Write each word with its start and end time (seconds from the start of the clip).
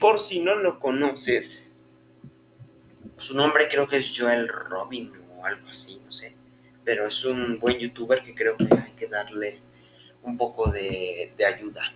Por 0.00 0.18
si 0.18 0.40
no 0.40 0.54
lo 0.54 0.80
conoces, 0.80 1.74
su 3.18 3.36
nombre 3.36 3.68
creo 3.68 3.86
que 3.86 3.98
es 3.98 4.12
Joel 4.16 4.48
Robin 4.48 5.12
o 5.36 5.44
algo 5.44 5.68
así, 5.68 6.00
no 6.02 6.10
sé. 6.10 6.34
Pero 6.84 7.06
es 7.06 7.22
un 7.26 7.58
buen 7.58 7.78
youtuber 7.78 8.24
que 8.24 8.34
creo 8.34 8.56
que 8.56 8.64
hay 8.64 8.92
que 8.96 9.06
darle 9.08 9.60
un 10.22 10.38
poco 10.38 10.70
de, 10.70 11.34
ayuda. 11.46 11.92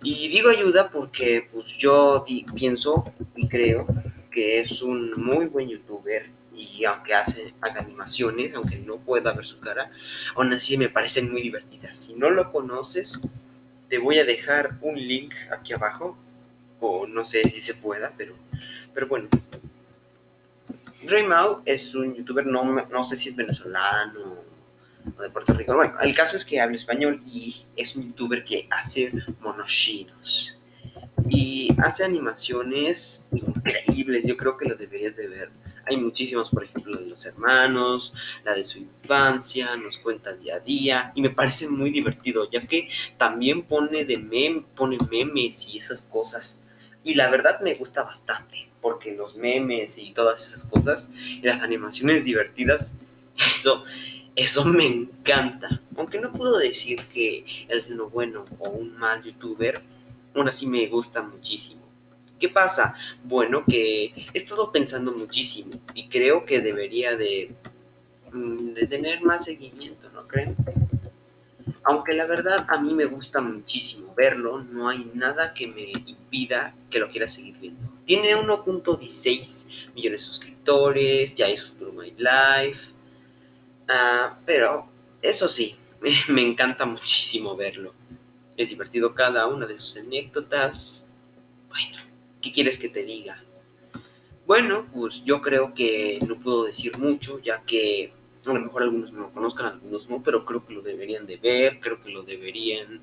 Y 0.00 0.28
digo 0.28 0.48
ayuda 0.48 0.88
porque 0.90 1.48
pues 1.52 1.66
yo 1.76 2.24
pienso 2.54 3.12
y 3.34 3.48
creo 3.48 3.84
que 4.30 4.60
es 4.60 4.80
un 4.80 5.10
muy 5.20 5.46
buen 5.46 5.68
youtuber 5.68 6.30
y 6.52 6.84
aunque 6.84 7.14
hace, 7.14 7.52
haga 7.60 7.80
animaciones, 7.80 8.54
aunque 8.54 8.76
no 8.76 8.98
pueda 8.98 9.32
ver 9.32 9.44
su 9.44 9.58
cara, 9.58 9.90
aún 10.36 10.52
así 10.52 10.78
me 10.78 10.88
parecen 10.88 11.32
muy 11.32 11.42
divertidas. 11.42 11.98
Si 11.98 12.14
no 12.14 12.30
lo 12.30 12.52
conoces, 12.52 13.20
te 13.88 13.98
voy 13.98 14.20
a 14.20 14.24
dejar 14.24 14.78
un 14.82 14.96
link 14.96 15.34
aquí 15.50 15.72
abajo, 15.72 16.16
o 16.80 17.06
no 17.06 17.24
sé 17.24 17.48
si 17.48 17.60
se 17.60 17.74
pueda, 17.74 18.12
pero, 18.16 18.34
pero 18.94 19.06
bueno. 19.06 19.28
Mau 21.28 21.62
es 21.64 21.94
un 21.94 22.14
youtuber, 22.14 22.44
no, 22.46 22.86
no 22.86 23.04
sé 23.04 23.16
si 23.16 23.28
es 23.28 23.36
venezolano 23.36 24.38
o 25.16 25.22
de 25.22 25.30
Puerto 25.30 25.54
Rico. 25.54 25.74
Bueno, 25.74 25.94
el 26.00 26.14
caso 26.14 26.36
es 26.36 26.44
que 26.44 26.60
habla 26.60 26.76
español 26.76 27.20
y 27.24 27.64
es 27.76 27.94
un 27.94 28.08
youtuber 28.08 28.44
que 28.44 28.66
hace 28.70 29.10
monoshinos. 29.40 30.52
Y 31.28 31.68
hace 31.78 32.04
animaciones 32.04 33.28
increíbles, 33.32 34.24
yo 34.26 34.36
creo 34.36 34.56
que 34.56 34.68
lo 34.68 34.74
deberías 34.74 35.16
de 35.16 35.28
ver 35.28 35.50
hay 35.86 35.96
muchísimas, 35.96 36.50
por 36.50 36.64
ejemplo, 36.64 36.94
la 36.94 37.00
de 37.00 37.06
los 37.06 37.24
hermanos, 37.26 38.12
la 38.44 38.54
de 38.54 38.64
su 38.64 38.78
infancia, 38.78 39.76
nos 39.76 39.98
cuenta 39.98 40.32
día 40.32 40.56
a 40.56 40.60
día 40.60 41.12
y 41.14 41.22
me 41.22 41.30
parece 41.30 41.68
muy 41.68 41.90
divertido, 41.90 42.50
ya 42.50 42.66
que 42.66 42.88
también 43.16 43.62
pone, 43.62 44.04
de 44.04 44.18
mem 44.18 44.64
pone 44.74 44.98
memes 45.10 45.68
y 45.68 45.78
esas 45.78 46.02
cosas. 46.02 46.64
Y 47.06 47.14
la 47.14 47.30
verdad 47.30 47.60
me 47.60 47.72
gusta 47.74 48.02
bastante, 48.02 48.66
porque 48.82 49.14
los 49.14 49.36
memes 49.36 49.96
y 49.96 50.10
todas 50.10 50.44
esas 50.44 50.64
cosas 50.64 51.12
y 51.14 51.40
las 51.40 51.62
animaciones 51.62 52.24
divertidas, 52.24 52.94
eso, 53.54 53.84
eso 54.34 54.64
me 54.64 54.86
encanta. 54.86 55.80
Aunque 55.96 56.18
no 56.18 56.32
puedo 56.32 56.58
decir 56.58 57.06
que 57.14 57.44
él 57.68 57.78
es 57.78 57.90
uno 57.90 58.10
bueno 58.10 58.44
o 58.58 58.70
un 58.70 58.98
mal 58.98 59.22
youtuber, 59.22 59.82
aún 60.34 60.48
así 60.48 60.66
me 60.66 60.84
gusta 60.88 61.22
muchísimo. 61.22 61.82
¿Qué 62.40 62.48
pasa? 62.48 62.96
Bueno, 63.22 63.64
que 63.64 64.06
he 64.06 64.26
estado 64.36 64.72
pensando 64.72 65.12
muchísimo 65.12 65.78
y 65.94 66.08
creo 66.08 66.44
que 66.44 66.60
debería 66.60 67.16
de, 67.16 67.52
mm, 68.32 68.72
de 68.72 68.86
tener 68.88 69.22
más 69.22 69.44
seguimiento, 69.44 70.10
¿no 70.12 70.26
creen? 70.26 70.56
Aunque 71.88 72.14
la 72.14 72.26
verdad 72.26 72.66
a 72.68 72.78
mí 72.80 72.92
me 72.94 73.06
gusta 73.06 73.40
muchísimo 73.40 74.12
verlo, 74.14 74.62
no 74.62 74.88
hay 74.88 75.10
nada 75.14 75.54
que 75.54 75.66
me 75.68 75.92
impida 75.92 76.74
que 76.90 76.98
lo 76.98 77.08
quiera 77.08 77.28
seguir 77.28 77.56
viendo. 77.58 77.80
Tiene 78.04 78.36
1.16 78.36 79.94
millones 79.94 80.20
de 80.20 80.26
suscriptores, 80.26 81.34
ya 81.34 81.48
hizo 81.48 81.68
su 81.78 81.92
My 81.92 82.10
Life, 82.10 82.90
ah, 83.88 84.36
pero 84.44 84.88
eso 85.22 85.48
sí, 85.48 85.76
me 86.28 86.42
encanta 86.42 86.84
muchísimo 86.84 87.56
verlo. 87.56 87.94
Es 88.56 88.68
divertido 88.68 89.14
cada 89.14 89.46
una 89.46 89.66
de 89.66 89.78
sus 89.78 89.98
anécdotas. 89.98 91.08
Bueno, 91.68 91.98
¿Qué 92.46 92.52
quieres 92.52 92.78
que 92.78 92.88
te 92.88 93.04
diga? 93.04 93.42
Bueno, 94.46 94.86
pues 94.92 95.24
yo 95.24 95.42
creo 95.42 95.74
que 95.74 96.20
no 96.24 96.38
puedo 96.38 96.62
decir 96.62 96.96
mucho, 96.96 97.40
ya 97.40 97.62
que 97.64 98.12
a 98.50 98.54
lo 98.54 98.60
mejor 98.60 98.82
algunos 98.82 99.12
no 99.12 99.20
lo 99.22 99.32
conozcan, 99.32 99.66
algunos 99.66 100.08
no, 100.08 100.22
pero 100.22 100.44
creo 100.44 100.64
que 100.64 100.74
lo 100.74 100.82
deberían 100.82 101.26
de 101.26 101.36
ver, 101.36 101.80
creo 101.80 102.00
que 102.00 102.10
lo 102.10 102.22
deberían 102.22 103.00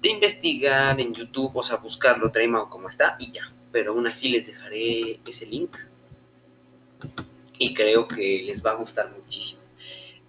de 0.00 0.08
investigar 0.08 1.00
en 1.00 1.14
YouTube, 1.14 1.50
o 1.54 1.62
sea, 1.62 1.76
buscarlo, 1.76 2.30
o 2.30 2.70
como 2.70 2.88
está 2.88 3.16
y 3.18 3.32
ya. 3.32 3.52
Pero 3.72 3.92
aún 3.92 4.06
así 4.06 4.28
les 4.28 4.46
dejaré 4.46 5.20
ese 5.26 5.46
link 5.46 5.76
y 7.58 7.74
creo 7.74 8.06
que 8.06 8.42
les 8.44 8.64
va 8.64 8.72
a 8.72 8.74
gustar 8.74 9.10
muchísimo. 9.10 9.62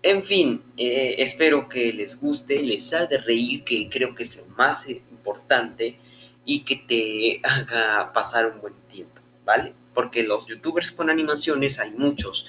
En 0.03 0.23
fin, 0.23 0.61
eh, 0.77 1.15
espero 1.17 1.67
que 1.67 1.91
les 1.91 2.19
guste, 2.19 2.61
les 2.61 2.93
haga 2.93 3.17
reír, 3.17 3.63
que 3.63 3.89
creo 3.89 4.15
que 4.15 4.23
es 4.23 4.35
lo 4.35 4.45
más 4.45 4.87
importante 4.87 5.99
y 6.45 6.63
que 6.63 6.75
te 6.77 7.41
haga 7.43 8.13
pasar 8.13 8.45
un 8.45 8.61
buen 8.61 8.73
tiempo, 8.91 9.19
¿vale? 9.43 9.73
Porque 9.93 10.23
los 10.23 10.45
youtubers 10.47 10.91
con 10.91 11.09
animaciones 11.09 11.79
hay 11.79 11.91
muchos. 11.91 12.45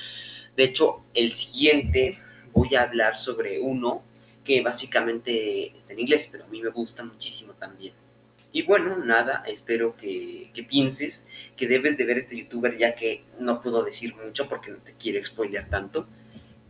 De 0.59 0.65
hecho, 0.65 1.05
el 1.15 1.31
siguiente 1.31 2.19
voy 2.53 2.75
a 2.75 2.83
hablar 2.83 3.17
sobre 3.17 3.61
uno 3.61 4.03
que 4.43 4.61
básicamente 4.61 5.69
está 5.69 5.93
en 5.93 6.01
inglés, 6.01 6.29
pero 6.33 6.47
a 6.47 6.49
mí 6.49 6.61
me 6.61 6.71
gusta 6.71 7.05
muchísimo 7.05 7.53
también. 7.53 7.95
Y 8.51 8.63
bueno, 8.63 8.97
nada, 8.97 9.45
espero 9.47 9.97
que, 9.97 10.51
que, 10.53 10.65
pienses 10.65 11.29
que 11.57 11.69
debes 11.69 11.97
de 11.97 12.05
ver 12.05 12.19
este 12.19 12.37
youtuber 12.37 12.77
ya 12.77 12.97
que 12.97 13.23
no 13.39 13.63
puedo 13.63 13.85
decir 13.85 14.17
mucho 14.17 14.49
porque 14.49 14.73
no 14.73 14.79
te 14.79 14.95
quiero 14.95 15.25
spoilear 15.25 15.69
tanto, 15.69 16.09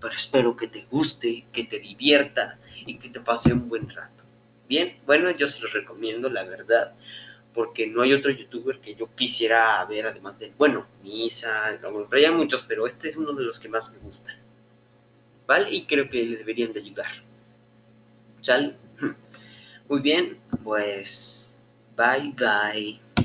pero 0.03 0.12
espero 0.12 0.55
que 0.55 0.69
te 0.69 0.84
guste, 0.91 1.47
que 1.50 1.65
te 1.65 1.78
divierta 1.78 2.59
y 2.84 2.99
que 2.99 3.09
te 3.09 3.20
pase 3.20 3.55
un 3.55 3.70
buen 3.70 3.88
rato. 3.88 4.22
Bien, 4.69 4.99
bueno, 5.06 5.31
yo 5.31 5.49
se 5.49 5.62
los 5.62 5.72
recomiendo, 5.72 6.28
la 6.28 6.44
verdad, 6.44 6.93
porque 7.54 7.86
no 7.86 8.03
hay 8.03 8.12
otro 8.12 8.31
youtuber 8.31 8.81
que 8.81 8.94
yo 8.94 9.14
quisiera 9.14 9.84
ver, 9.84 10.06
además 10.06 10.38
de, 10.38 10.53
bueno, 10.56 10.86
Misa, 11.03 11.78
pero 11.81 12.09
hay 12.12 12.31
muchos, 12.31 12.64
pero 12.69 12.86
este 12.86 13.09
es 13.09 13.16
uno 13.16 13.32
de 13.32 13.44
los 13.44 13.59
que 13.59 13.69
más 13.69 13.92
me 13.92 13.98
gustan. 13.98 14.36
¿Vale? 15.47 15.70
Y 15.72 15.87
creo 15.87 16.08
que 16.08 16.22
le 16.22 16.37
deberían 16.37 16.72
de 16.72 16.81
ayudar. 16.81 17.22
¿Sale? 18.42 18.76
Muy 19.88 20.00
bien, 20.00 20.38
pues, 20.62 21.56
bye 21.97 22.32
bye. 22.37 23.07